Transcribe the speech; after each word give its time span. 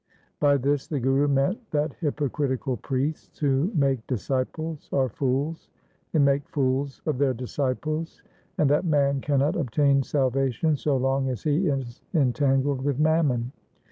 2 0.39 0.39
By 0.39 0.57
this 0.57 0.87
the 0.87 0.99
Guru 0.99 1.27
meant 1.27 1.59
that 1.69 1.93
hypocritical 1.99 2.75
priests 2.77 3.37
who 3.37 3.71
make 3.75 4.07
disciples 4.07 4.89
are 4.91 5.09
fools 5.09 5.69
and 6.15 6.25
make 6.25 6.49
fools 6.49 7.03
of 7.05 7.19
their 7.19 7.35
disciples, 7.35 8.23
and 8.57 8.67
that 8.71 8.83
man 8.83 9.21
cannot 9.21 9.55
obtain 9.55 10.01
salvation 10.01 10.75
so 10.75 10.97
long 10.97 11.29
as 11.29 11.43
he 11.43 11.67
is 11.67 12.01
entangled 12.15 12.81
with 12.83 12.97
mammon. 12.97 13.51